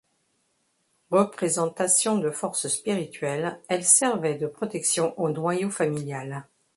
Représentations 1.11 2.17
de 2.17 2.31
forces 2.31 2.67
spirituelles, 2.69 3.59
elles 3.69 3.83
servaient 3.85 4.33
de 4.33 4.47
protection 4.47 5.13
au 5.19 5.29
noyau 5.29 5.69
familial. 5.69 6.47